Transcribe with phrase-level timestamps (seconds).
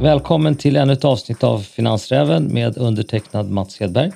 [0.00, 4.08] Välkommen till ännu ett avsnitt av Finansräven med undertecknad Mats Hedberg.
[4.08, 4.12] I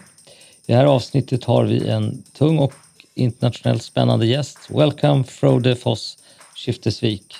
[0.66, 2.72] det här avsnittet har vi en tung och
[3.14, 4.58] internationellt spännande gäst.
[4.68, 6.18] Welcome Frode Foss
[6.54, 7.34] Skiftesvik.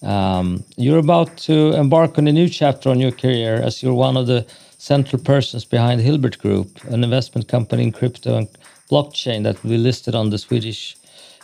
[0.00, 4.20] Um, you're about to embark on a new chapter on your career as you're one
[4.20, 4.44] of the
[4.78, 8.48] central persons behind Hilbert Group, an investment company in crypto and
[8.90, 10.96] blockchain that will be listed on the Swedish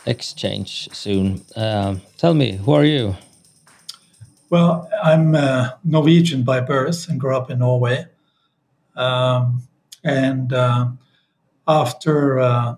[0.05, 1.41] exchange soon.
[1.55, 3.15] Uh, tell me, who are you?
[4.49, 8.05] Well, I'm uh, Norwegian by birth and grew up in Norway.
[8.95, 9.63] Um,
[10.03, 10.89] and uh,
[11.67, 12.75] after uh,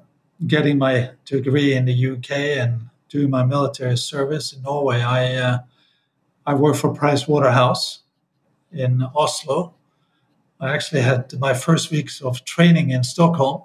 [0.47, 5.57] getting my degree in the UK and doing my military service in Norway, I uh,
[6.45, 7.99] I worked for Price Waterhouse
[8.71, 9.73] in Oslo.
[10.59, 13.63] I actually had my first weeks of training in Stockholm,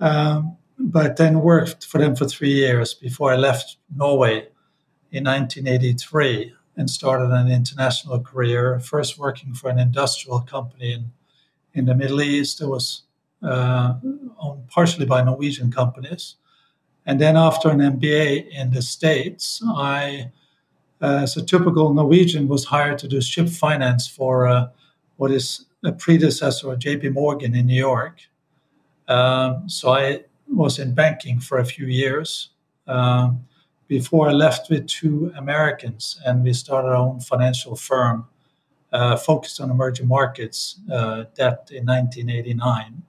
[0.00, 4.48] um, but then worked for them for three years before I left Norway
[5.10, 8.78] in 1983 and started an international career.
[8.80, 11.12] First, working for an industrial company in
[11.76, 12.60] in the Middle East.
[12.60, 13.02] It was
[13.42, 13.94] uh,
[14.38, 16.36] owned partially by Norwegian companies.
[17.04, 20.32] And then after an MBA in the States, I,
[21.00, 24.68] uh, as a typical Norwegian, was hired to do ship finance for uh,
[25.18, 28.22] what is a predecessor of JP Morgan in New York.
[29.06, 32.50] Um, so I was in banking for a few years
[32.86, 33.44] um,
[33.88, 38.26] before I left with two Americans and we started our own financial firm
[38.92, 43.02] uh, focused on emerging markets uh, debt in 1989,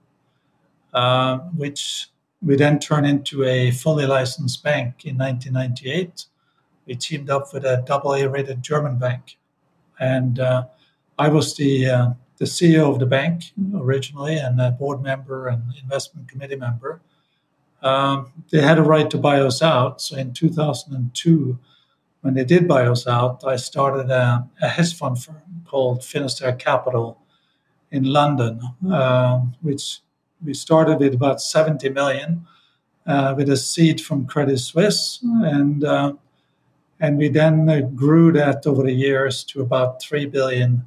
[0.92, 2.08] uh, which
[2.42, 6.26] we then turned into a fully licensed bank in 1998.
[6.86, 9.36] We teamed up with a double A rated German bank.
[9.98, 10.66] And uh,
[11.18, 15.62] I was the, uh, the CEO of the bank originally and a board member and
[15.82, 17.00] investment committee member.
[17.82, 20.00] Um, they had a right to buy us out.
[20.00, 21.58] So in 2002,
[22.22, 26.52] when they did buy us out, I started a, a hedge fund firm called Finisterre
[26.52, 27.20] Capital
[27.90, 30.00] in London, uh, which
[30.44, 32.46] we started with about 70 million
[33.06, 36.12] uh, with a seed from Credit Suisse, and uh,
[37.00, 40.84] and we then grew that over the years to about three billion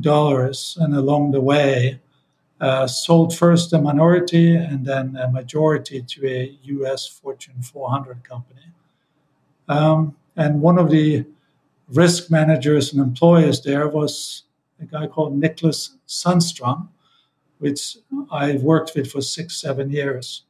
[0.00, 2.00] dollars, and along the way.
[2.60, 7.06] Uh, sold first a minority and then a majority to a U.S.
[7.06, 8.60] Fortune 400 company.
[9.68, 11.24] Um, and one of the
[11.88, 14.42] risk managers and employers there was
[14.80, 16.88] a guy called Nicholas Sundström,
[17.58, 17.96] which
[18.30, 20.42] I worked with for six, seven years.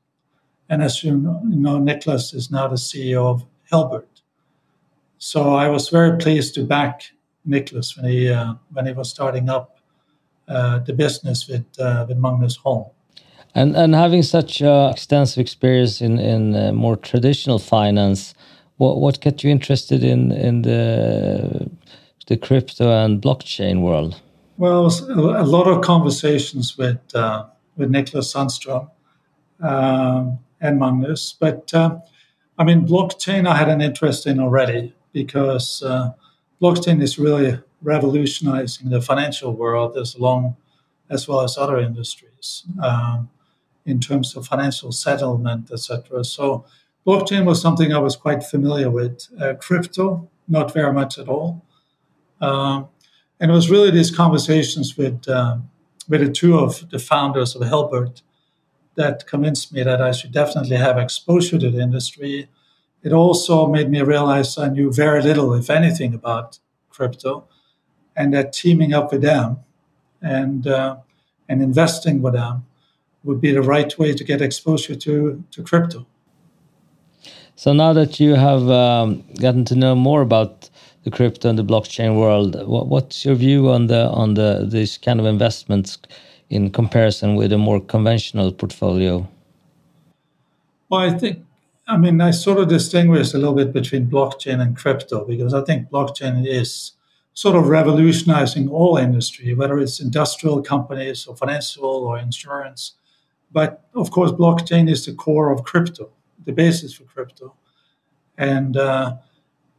[0.69, 4.22] And as you know, Nicholas is now the CEO of Hilbert.
[5.19, 7.03] So I was very pleased to back
[7.44, 9.80] Nicholas when he uh, when he was starting up
[10.50, 12.87] uh, the business with uh, with Magnus Holm.
[13.55, 18.34] And and having such uh, extensive experience in in uh, more traditional finance,
[18.77, 21.71] what what got you interested in in the
[22.27, 24.21] the crypto and blockchain world?
[24.56, 27.44] Well, a lot of conversations with uh,
[27.77, 28.91] with Nicholas Sundström
[29.61, 31.99] um, and Magnus, but uh,
[32.59, 36.11] I mean, blockchain I had an interest in already because uh,
[36.61, 40.57] blockchain is really revolutionizing the financial world as long
[41.09, 43.29] as well as other industries um,
[43.85, 46.25] in terms of financial settlement, etc.
[46.25, 46.65] So
[47.07, 49.27] blockchain was something I was quite familiar with.
[49.41, 51.65] Uh, crypto, not very much at all.
[52.41, 52.89] Um,
[53.41, 55.71] and it was really these conversations with um,
[56.09, 58.23] with the two of the founders of Hilbert
[58.97, 62.49] that convinced me that I should definitely have exposure to the industry.
[63.03, 66.59] It also made me realize I knew very little, if anything, about
[66.91, 67.47] crypto,
[68.20, 69.58] and that teaming up with them
[70.20, 70.97] and uh,
[71.48, 72.64] and investing with them
[73.25, 76.06] would be the right way to get exposure to to crypto.
[77.56, 80.70] So now that you have um, gotten to know more about
[81.04, 84.98] the crypto and the blockchain world, what, what's your view on the on the these
[84.98, 85.98] kind of investments
[86.48, 89.26] in comparison with a more conventional portfolio?
[90.88, 91.38] Well, I think
[91.87, 95.62] I mean I sort of distinguish a little bit between blockchain and crypto because I
[95.64, 96.93] think blockchain is
[97.35, 102.94] sort of revolutionizing all industry, whether it's industrial companies or financial or insurance.
[103.53, 106.11] But of course, blockchain is the core of crypto
[106.44, 107.55] the basis for crypto,
[108.38, 109.17] and uh,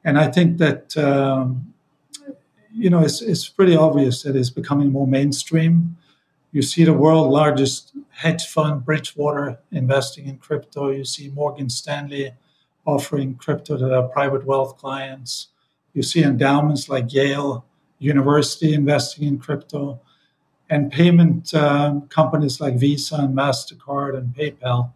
[0.03, 1.73] and I think that um,
[2.73, 5.97] you know it's it's pretty obvious that it's becoming more mainstream.
[6.51, 10.89] You see the world largest hedge fund, Bridgewater, investing in crypto.
[10.89, 12.33] You see Morgan Stanley
[12.85, 15.47] offering crypto to their private wealth clients.
[15.93, 17.65] You see endowments like Yale
[17.99, 19.99] University investing in crypto,
[20.69, 24.93] and payment um, companies like Visa and Mastercard and PayPal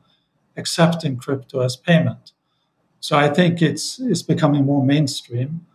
[0.57, 2.31] accepting crypto as payment.
[2.99, 5.65] So I think it's it's becoming more mainstream,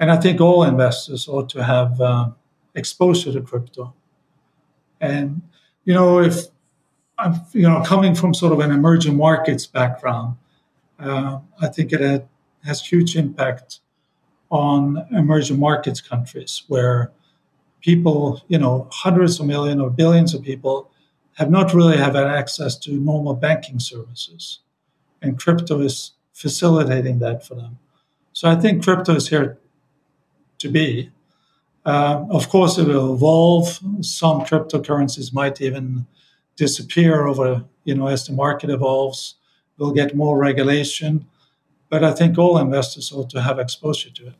[0.00, 2.30] and I think all investors ought to have uh,
[2.74, 3.92] exposure to crypto.
[5.00, 5.42] And
[5.84, 6.46] you know, if
[7.18, 10.36] I'm you know coming from sort of an emerging markets background,
[10.98, 12.26] uh, I think it
[12.64, 13.80] has huge impact
[14.52, 17.10] on emerging markets countries where
[17.80, 20.90] people, you know, hundreds of millions or billions of people
[21.38, 24.60] have not really have had access to normal banking services.
[25.22, 27.78] And crypto is facilitating that for them.
[28.34, 29.58] So I think crypto is here
[30.58, 31.10] to be.
[31.86, 33.80] Uh, of course, it will evolve.
[34.02, 36.06] Some cryptocurrencies might even
[36.56, 39.36] disappear over, you know, as the market evolves.
[39.78, 41.26] We'll get more regulation.
[41.92, 44.34] But I think all investors ought to have exposure to it.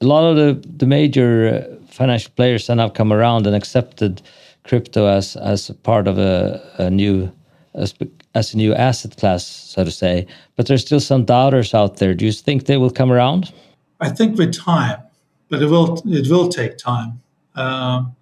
[0.00, 4.22] A lot of the, the major uh, financial players have come around and accepted
[4.62, 7.32] crypto as as part of a, a new
[7.74, 7.94] as,
[8.36, 10.24] as a new asset class, so to say.
[10.54, 12.14] But there's still some doubters out there.
[12.14, 13.52] Do you think they will come around?
[14.00, 15.00] I think with time,
[15.48, 17.20] but it will it will take time.
[17.56, 18.14] Um,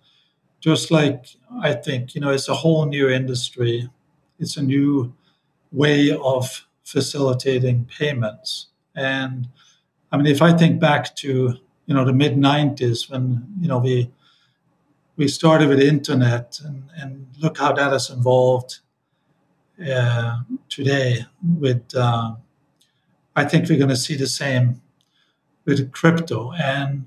[0.60, 1.26] just like
[1.62, 3.90] I think you know, it's a whole new industry.
[4.38, 5.12] It's a new
[5.72, 8.68] way of facilitating payments.
[8.94, 9.48] And
[10.12, 13.78] I mean, if I think back to you know the mid '90s when you know
[13.78, 14.10] we
[15.16, 18.80] we started with internet and, and look how that has evolved
[19.92, 21.26] uh, today
[21.58, 22.34] with uh,
[23.34, 24.80] i think we're going to see the same
[25.64, 27.06] with crypto and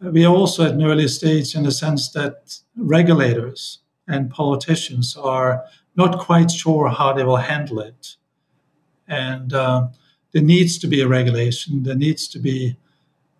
[0.00, 5.64] we are also at an early stage in the sense that regulators and politicians are
[5.96, 8.16] not quite sure how they will handle it
[9.10, 9.86] and uh,
[10.32, 12.74] there needs to be a regulation there needs to be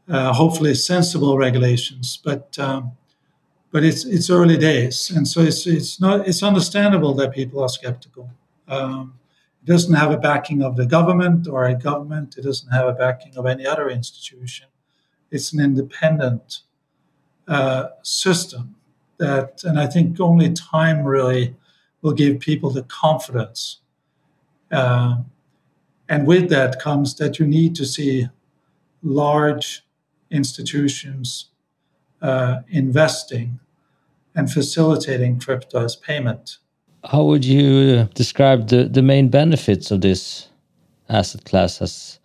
[0.09, 2.93] uh, hopefully sensible regulations but um,
[3.73, 7.69] but it's it's early days, and so it's it's not it's understandable that people are
[7.69, 8.31] skeptical.
[8.67, 9.15] Um,
[9.63, 12.37] it doesn't have a backing of the government or a government.
[12.37, 14.67] It doesn't have a backing of any other institution.
[15.31, 16.61] It's an independent
[17.47, 18.75] uh, system
[19.19, 21.55] that, and I think only time really
[22.03, 23.81] will give people the confidence.
[24.73, 25.19] Uh,
[26.11, 28.29] and with that comes that you need to see
[29.03, 29.83] large
[30.31, 31.47] institutions
[32.21, 33.61] uh, investing
[34.35, 36.59] and facilitating crypto as payment.
[37.05, 40.49] How would you describe the, the main benefits of this
[41.09, 42.19] asset class, as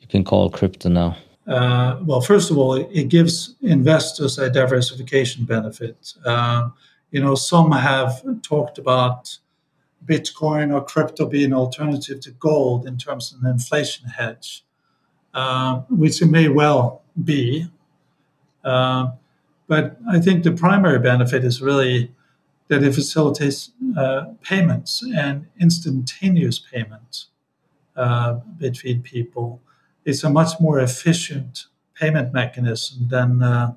[0.00, 1.16] you can call crypto now?
[1.46, 6.14] Uh, well, first of all, it, gives investors a diversification benefit.
[6.24, 6.68] Uh,
[7.10, 9.36] you know, some have talked about
[10.04, 14.64] Bitcoin or crypto being an alternative to gold in terms of an inflation hedge,
[15.34, 17.68] uh, which it may well be.
[18.64, 19.10] Uh,
[19.68, 22.12] but I think the primary benefit is really
[22.68, 27.28] that it facilitates uh, payments and instantaneous payments
[27.96, 29.60] uh, between people.
[30.04, 33.74] It's a much more efficient payment mechanism than uh,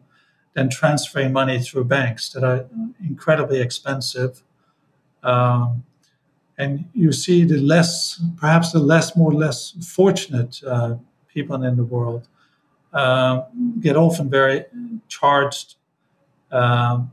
[0.53, 2.65] than transferring money through banks that are
[3.03, 4.41] incredibly expensive.
[5.21, 5.83] Um,
[6.57, 10.95] and you see the less, perhaps the less, more less fortunate uh,
[11.27, 12.27] people in the world
[12.93, 13.43] uh,
[13.79, 14.65] get often very
[15.07, 15.75] charged
[16.51, 17.11] um,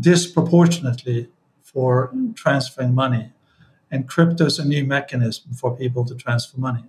[0.00, 1.28] disproportionately
[1.62, 3.32] for transferring money.
[3.90, 6.84] And crypto is a new mechanism for people to transfer money.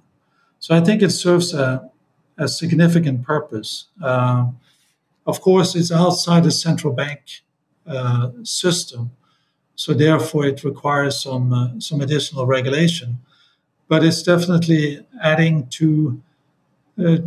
[0.59, 1.89] So I think it serves a,
[2.37, 3.87] a significant purpose.
[4.01, 4.59] Um,
[5.25, 7.19] of course, it's outside the central bank
[7.85, 9.11] uh, system,
[9.79, 13.09] so therefore it requires some uh, some additional regulation.
[13.87, 14.83] But it's definitely
[15.23, 16.21] adding to
[16.99, 17.19] uh,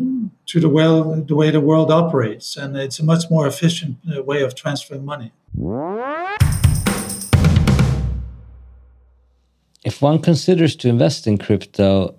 [0.51, 0.97] to the well
[1.31, 5.05] the way the world operates, and it's a much more efficient uh, way of transferring
[5.13, 5.31] money.
[9.85, 12.15] If one considers to invest in crypto,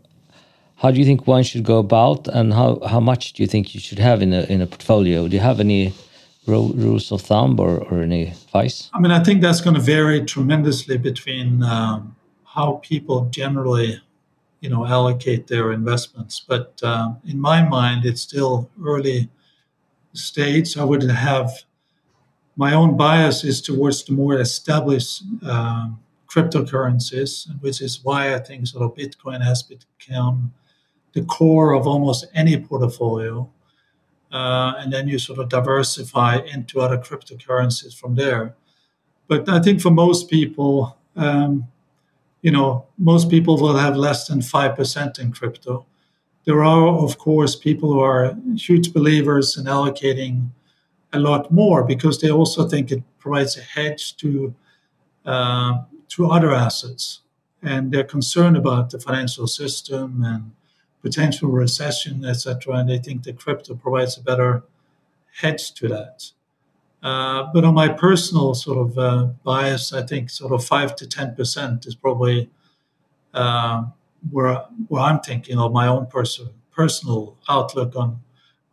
[0.78, 3.76] how do you think one should go about, and how, how much do you think
[3.76, 5.28] you should have in a in a portfolio?
[5.28, 5.94] Do you have any
[6.46, 8.90] rules of thumb or, or any advice?
[8.94, 14.02] I mean, I think that's going to vary tremendously between um, how people generally
[14.64, 16.44] you know allocate their investments.
[16.48, 19.30] But um, in my mind, it's still early
[20.14, 20.78] stage.
[20.78, 21.52] I would have
[22.56, 28.68] my own bias is towards the more established um, cryptocurrencies, which is why I think
[28.68, 30.54] sort of Bitcoin has become
[31.14, 33.50] the core of almost any portfolio.
[34.34, 38.56] Uh, and then you sort of diversify into other cryptocurrencies from there.
[39.28, 41.68] But I think for most people, um,
[42.42, 45.86] you know, most people will have less than 5% in crypto.
[46.46, 50.50] There are, of course, people who are huge believers in allocating
[51.14, 54.54] a lot more because they also think it provides a hedge to
[55.26, 57.22] uh, to other assets,
[57.62, 60.52] and they're concerned about the financial system and
[61.04, 62.76] potential recession, etc.
[62.76, 64.64] And they think that crypto provides a better
[65.42, 66.32] hedge to that.
[67.04, 71.06] Uh, but on my personal sort of uh, bias, I think sort of five to
[71.06, 72.50] ten percent is probably
[73.34, 73.84] uh,
[74.32, 78.22] where where I'm thinking of my own personal personal outlook on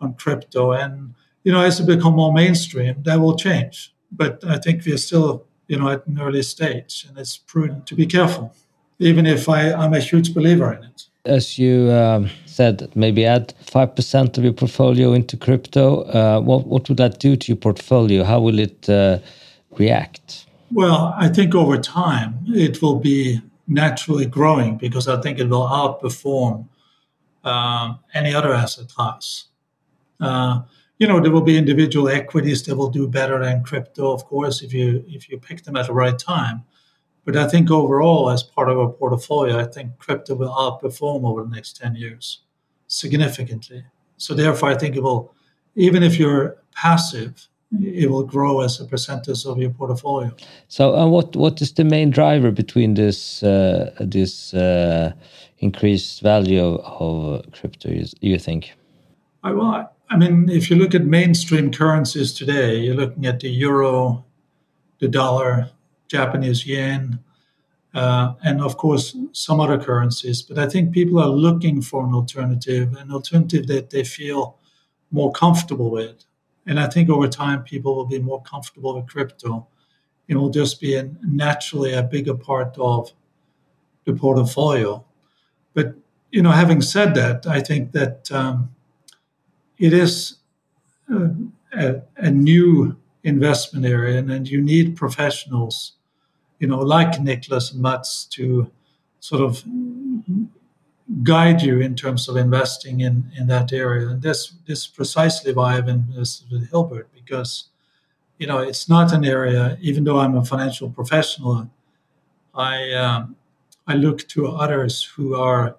[0.00, 0.72] on crypto.
[0.72, 3.92] And you know, as it become more mainstream, that will change.
[4.12, 7.96] But I think we're still you know at an early stage, and it's prudent to
[7.96, 8.54] be careful,
[9.00, 13.54] even if I, I'm a huge believer in it as you um, said, maybe add
[13.66, 16.02] 5% of your portfolio into crypto.
[16.02, 18.24] Uh, what, what would that do to your portfolio?
[18.24, 19.18] How will it uh,
[19.78, 20.46] react?
[20.72, 25.66] Well, I think over time it will be naturally growing because I think it will
[25.66, 26.68] outperform
[27.44, 29.46] uh, any other asset class.
[30.20, 30.62] Uh,
[30.98, 34.60] you know, there will be individual equities that will do better than crypto, of course,
[34.60, 36.62] if you if you pick them at the right time.
[37.30, 41.44] But I think overall, as part of our portfolio, I think crypto will outperform over
[41.44, 42.40] the next 10 years
[42.88, 43.84] significantly.
[44.16, 45.32] So therefore, I think it will,
[45.76, 47.46] even if you're passive,
[47.80, 50.34] it will grow as a percentage of your portfolio.
[50.66, 55.12] So, uh, what what is the main driver between this uh, this uh,
[55.58, 57.90] increased value of crypto?
[57.90, 58.74] You, you think?
[59.44, 63.48] I, well, I mean, if you look at mainstream currencies today, you're looking at the
[63.48, 64.24] euro,
[64.98, 65.70] the dollar,
[66.10, 67.20] Japanese yen,
[67.94, 70.42] uh, and of course some other currencies.
[70.42, 74.58] But I think people are looking for an alternative, an alternative that they feel
[75.12, 76.24] more comfortable with.
[76.66, 79.68] And I think over time people will be more comfortable with crypto.
[80.26, 83.12] It will just be a, naturally a bigger part of
[84.04, 85.04] the portfolio.
[85.74, 85.94] But
[86.32, 88.74] you know, having said that, I think that um,
[89.78, 90.36] it is
[91.08, 91.30] a,
[91.72, 95.94] a, a new investment area, and, and you need professionals
[96.60, 98.70] you know, like Nicholas and Mats to
[99.18, 99.64] sort of
[101.24, 104.08] guide you in terms of investing in, in that area.
[104.08, 107.64] And this, this is precisely why I've invested with Hilbert, because,
[108.38, 111.68] you know, it's not an area, even though I'm a financial professional,
[112.54, 113.34] I, um,
[113.86, 115.76] I look to others who are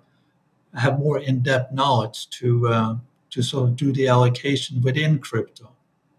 [0.74, 2.96] have more in-depth knowledge to uh,
[3.30, 5.70] to sort of do the allocation within crypto.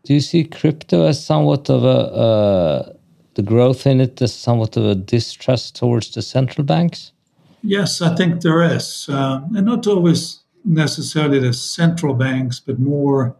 [0.04, 2.92] Do you see crypto as somewhat of a uh,
[3.34, 7.12] the growth in it is somewhat of a distrust towards the central banks?
[7.62, 9.08] Yes, I think there is.
[9.08, 13.36] Uh, and not always necessarily the central banks, but more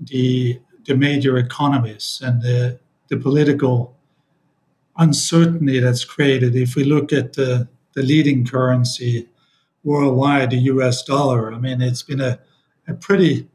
[0.00, 2.78] the, the major economies and the,
[3.08, 3.96] the political
[4.96, 6.56] uncertainty that's created.
[6.56, 9.28] If we look at the, the leading currency
[9.84, 12.38] worldwide, the US dollar, I mean, it's been a,
[12.86, 13.48] a pretty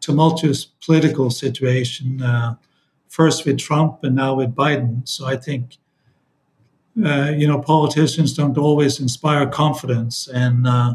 [0.00, 2.22] tumultuous political situation.
[2.22, 2.54] Uh,
[3.08, 5.06] first with Trump and now with Biden.
[5.08, 5.78] So I think,
[7.04, 10.94] uh, you know, politicians don't always inspire confidence, and uh,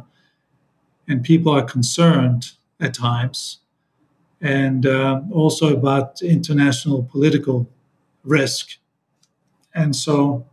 [1.07, 3.59] and people are concerned at times,
[4.39, 7.69] and uh, also about international political
[8.23, 8.77] risk.
[9.73, 10.45] And so,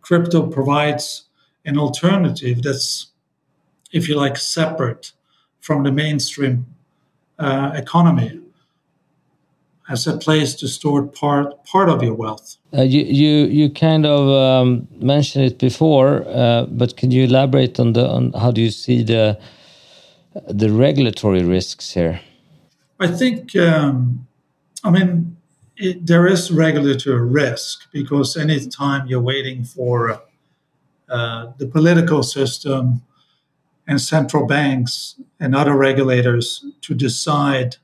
[0.00, 1.24] crypto provides
[1.64, 3.08] an alternative that's,
[3.92, 5.12] if you like, separate
[5.60, 6.66] from the mainstream
[7.38, 8.40] uh, economy
[9.88, 12.56] as a place to store part part of your wealth.
[12.76, 17.80] Uh, you you you kind of um, mentioned it before, uh, but can you elaborate
[17.80, 19.38] on the on how do you see the
[20.48, 22.20] the regulatory risks here?
[23.00, 24.26] I think um,
[24.84, 25.36] I mean
[25.76, 30.20] it, there is regulatory risk because any time you're waiting for
[31.08, 33.02] uh, the political system
[33.86, 37.76] and central banks and other regulators to decide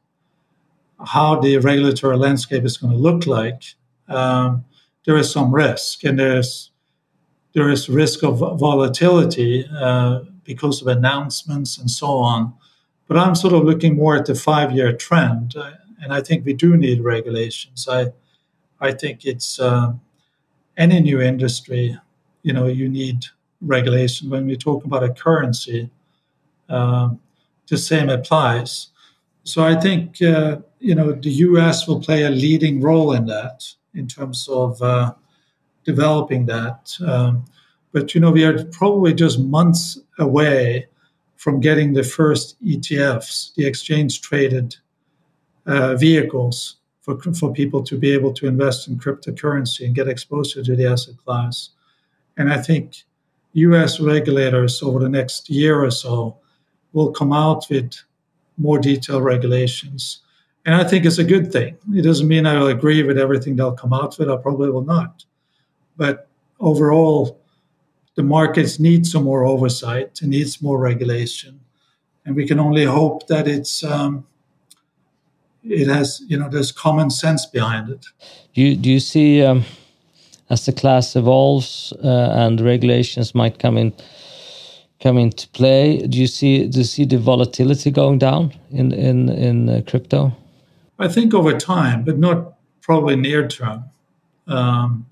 [1.07, 3.63] how the regulatory landscape is going to look like,
[4.09, 4.65] um,
[5.07, 6.71] there is some risk, and there's
[7.53, 12.53] there is risk of volatility uh, because of announcements and so on.
[13.07, 16.55] But I'm sort of looking more at the five-year trend, uh, and I think we
[16.55, 17.87] do need regulations.
[17.89, 18.13] I
[18.81, 19.93] I think it's uh,
[20.77, 21.97] any new industry,
[22.43, 23.27] you know, you need
[23.61, 24.31] regulation.
[24.31, 25.91] When we talk about a currency,
[26.69, 27.21] um,
[27.69, 28.89] the same applies.
[29.45, 31.87] So I think uh, you know the U.S.
[31.87, 35.15] will play a leading role in that in terms of uh,
[35.85, 36.93] developing that.
[37.07, 37.45] Um,
[37.93, 40.89] but you know we are probably just months away
[41.37, 44.77] from getting the first ETFs, the exchange traded
[45.67, 50.65] uh, vehicles for for people to be able to invest in cryptocurrency and get exposure
[50.65, 51.71] to the asset class.
[52.39, 53.05] And I think
[53.53, 54.01] U.S.
[54.01, 56.39] regulators over the next year or so
[56.95, 57.93] will come out with
[58.57, 60.21] more detailed regulations.
[60.67, 61.77] And I think it's a good thing.
[61.95, 64.31] It doesn't mean I will agree with everything they'll come out with.
[64.31, 65.25] I probably will not.
[65.97, 67.41] But overall,
[68.15, 70.21] the markets need some more oversight.
[70.23, 71.61] It needs more regulation.
[72.25, 74.27] and we can only hope that it's um,
[75.63, 78.07] it has you know there's common sense behind it.
[78.55, 79.65] Do you, do you see um,
[80.51, 83.93] as the class evolves uh, and regulations might come in
[85.05, 85.99] come into play?
[85.99, 90.33] Do you see do you see the volatility going down in in in uh, crypto?
[90.99, 93.85] I think over time, but not probably near term.
[94.47, 95.07] Um,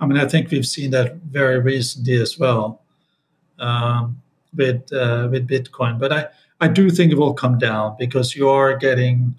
[0.00, 2.82] I mean, I think we've seen that very recently as well
[3.58, 4.20] um,
[4.54, 5.98] with uh, with Bitcoin.
[5.98, 6.26] But I,
[6.60, 9.34] I do think it will come down because you are getting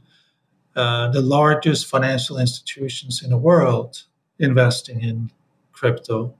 [0.76, 4.04] uh, the largest financial institutions in the world
[4.40, 5.30] investing in
[5.72, 6.34] crypto,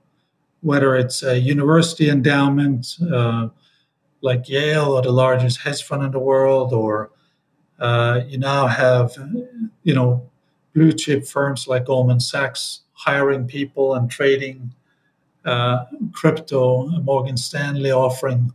[0.62, 3.48] whether it's a university endowment uh,
[4.22, 7.10] like Yale or the largest hedge fund in the world, or
[7.78, 9.12] uh, you now have,
[9.82, 10.28] you know,
[10.74, 14.74] blue chip firms like Goldman Sachs hiring people and trading
[15.44, 18.52] uh, crypto, Morgan Stanley offering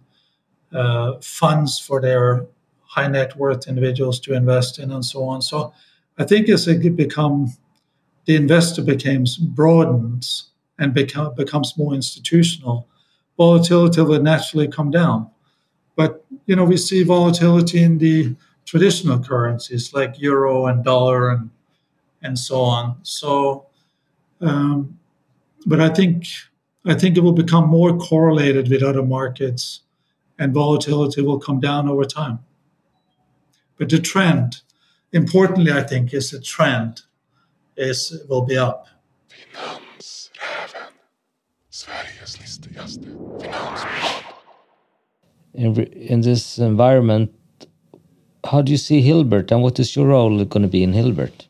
[0.71, 2.45] uh, funds for their
[2.83, 5.41] high net worth individuals to invest in, and so on.
[5.41, 5.73] So
[6.17, 7.51] I think as it become
[8.25, 12.87] the investor becomes broadens and become, becomes more institutional,
[13.37, 15.29] volatility will naturally come down.
[15.95, 18.35] But you know we see volatility in the
[18.65, 21.49] traditional currencies like euro and dollar and
[22.21, 22.97] and so on.
[23.03, 23.67] So,
[24.41, 24.99] um,
[25.65, 26.25] but I think
[26.85, 29.81] I think it will become more correlated with other markets,
[30.37, 32.39] and volatility will come down over time.
[33.77, 34.61] But the trend,
[35.11, 37.01] importantly, I think, is the trend
[37.77, 38.87] is will be up.
[45.55, 47.33] In, in this environment,
[48.43, 51.47] how do you see Hilbert, and what is your role going to be in Hilbert?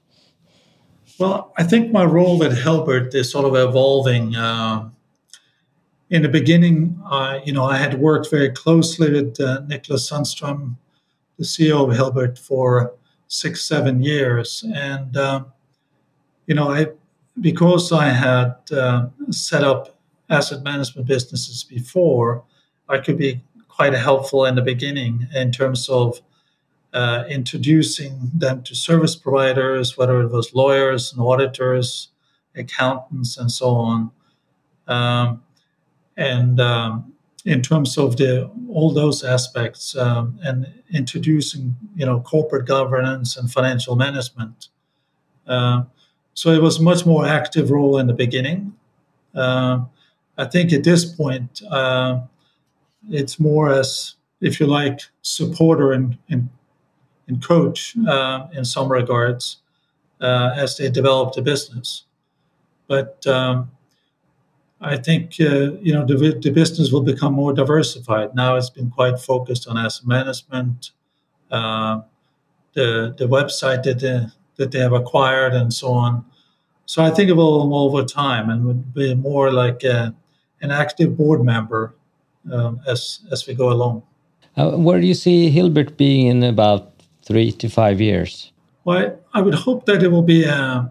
[1.20, 4.36] Well, I think my role at Hilbert is sort of evolving.
[4.36, 4.90] Uh,
[6.10, 10.76] in the beginning, I, you know, I had worked very closely with uh, Niklas Sundström,
[11.38, 12.94] the CEO of Hilbert, for
[13.28, 15.48] six, seven years, and um,
[16.48, 16.88] you know, I
[17.42, 19.98] because I had uh, set up
[20.30, 22.44] asset management businesses before,
[22.88, 23.42] I could be
[23.76, 26.22] quite helpful in the beginning in terms of
[26.94, 32.10] uh, introducing them to service providers, whether it was lawyers and auditors,
[32.56, 34.12] accountants, and so on.
[34.88, 35.44] Um,
[36.16, 42.66] and um, in terms of the all those aspects, um, and introducing you know corporate
[42.66, 44.70] governance and financial management.
[45.46, 45.84] Uh,
[46.34, 48.74] so it was much more active role in the beginning.
[49.34, 49.82] Uh,
[50.38, 52.22] I think at this point, uh,
[53.10, 56.50] it's more as, if you like, supporter and, and
[57.28, 59.58] and coach uh, in some regards
[60.22, 62.04] uh, as they develop the business.
[62.88, 63.72] But um,
[64.82, 68.36] I think uh, you know the, the, business will become more diversified.
[68.36, 70.92] Now it's been quite focused on asset management,
[71.52, 72.02] uh,
[72.74, 76.26] the the website that they, that they have acquired, and so on.
[76.86, 80.14] So I think it will over time and would be more like a,
[80.62, 81.96] an active board member
[82.52, 84.04] um, as as we go along.
[84.58, 88.52] Uh, where do you see Hilbert being in about three to five years?
[88.86, 90.90] Well, I would hope that it will be a,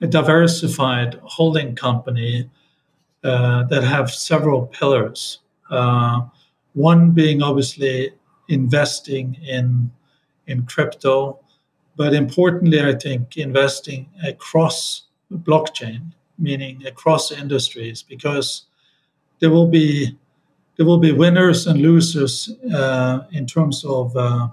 [0.00, 2.50] a diversified holding company
[3.24, 5.38] uh, that have several pillars.
[5.70, 6.22] Uh,
[6.74, 8.12] one being obviously
[8.48, 9.90] investing in
[10.46, 11.38] in crypto,
[11.96, 18.64] but importantly, I think investing across blockchain, meaning across industries, because
[19.38, 20.18] there will be
[20.82, 24.48] there will be winners and losers uh, in terms of uh,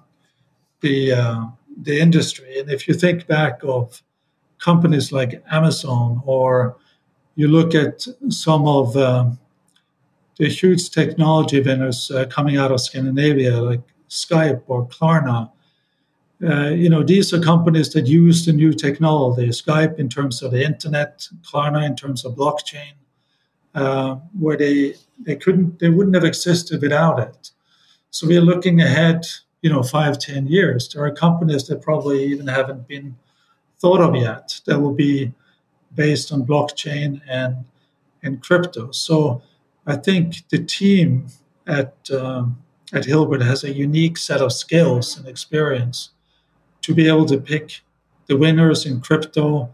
[0.81, 1.45] the uh,
[1.81, 2.59] the industry.
[2.59, 4.03] And if you think back of
[4.59, 6.77] companies like Amazon, or
[7.33, 9.39] you look at some of um,
[10.37, 15.49] the huge technology vendors uh, coming out of Scandinavia, like Skype or Klarna,
[16.43, 19.49] uh, you know, these are companies that use the new technology.
[19.49, 22.93] Skype in terms of the internet, Klarna in terms of blockchain,
[23.75, 27.51] uh, where they they couldn't they wouldn't have existed without it.
[28.11, 29.25] So we're looking ahead
[29.61, 30.89] you know five ten years.
[30.89, 33.15] There are companies that probably even haven't been
[33.79, 35.33] thought of yet that will be
[35.95, 37.65] based on blockchain and
[38.23, 38.91] and crypto.
[38.91, 39.41] So
[39.89, 41.27] i think the team
[41.67, 42.57] at um,
[42.93, 46.09] at hilbert has a unique set of skills and experience
[46.81, 47.81] to be able to pick
[48.27, 49.73] the winners in crypto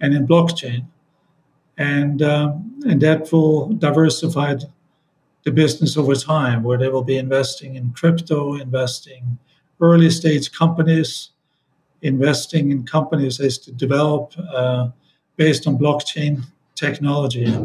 [0.00, 0.86] and in blockchain
[1.78, 4.56] and um, and that will diversify
[5.44, 9.38] the business over time, where they will be investing in crypto, investing
[9.80, 11.30] early stage companies,
[12.02, 14.88] investing in companies as to develop uh,
[15.36, 16.42] based on blockchain
[16.74, 17.56] technology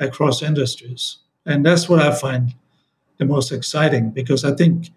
[0.00, 1.18] across industries.
[1.46, 2.54] And that's what I find
[3.18, 4.90] the most exciting because I think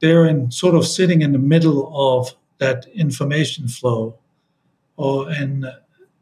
[0.00, 4.16] they're in sort of sitting in the middle of that information flow
[4.96, 5.66] or in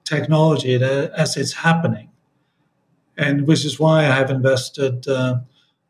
[0.04, 2.10] technology as it's happening.
[3.16, 5.40] And which is why I have invested uh,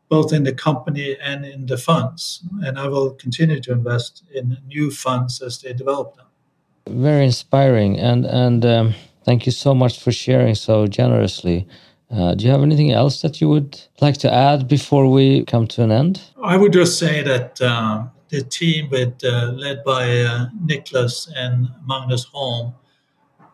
[0.09, 2.43] both in the company and in the funds.
[2.63, 6.25] And I will continue to invest in new funds as they develop them.
[6.87, 7.99] Very inspiring.
[7.99, 11.67] And, and um, thank you so much for sharing so generously.
[12.11, 15.65] Uh, do you have anything else that you would like to add before we come
[15.67, 16.21] to an end?
[16.43, 21.69] I would just say that um, the team with uh, led by uh, Nicholas and
[21.87, 22.75] Magnus Holm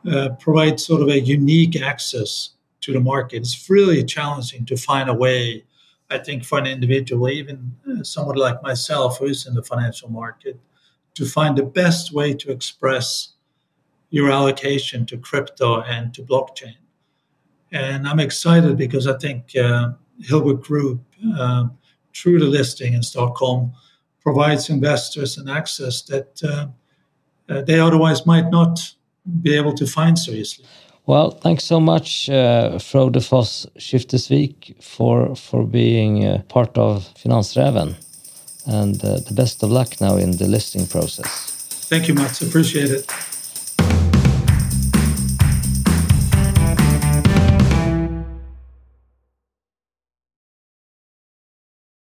[0.09, 3.37] uh, provides sort of a unique access to the market.
[3.37, 5.63] It's really challenging to find a way,
[6.09, 10.09] I think, for an individual, even uh, someone like myself who is in the financial
[10.09, 10.59] market,
[11.13, 13.33] to find the best way to express
[14.09, 16.75] your allocation to crypto and to blockchain.
[17.71, 21.01] And I'm excited because I think uh, Hilbert Group,
[21.37, 21.67] uh,
[22.13, 23.73] through the listing in Stockholm,
[24.21, 26.67] provides investors an access that uh,
[27.51, 28.79] uh, they otherwise might not
[29.41, 30.65] be able to find seriously.
[31.05, 37.95] Well, thanks so much, uh, Frode Foss Skiftesvik, for, for being uh, part of Finansräven.
[38.67, 41.27] And uh, the best of luck now in the listing process.
[41.89, 42.41] Thank you, Mats.
[42.41, 43.30] Appreciate it.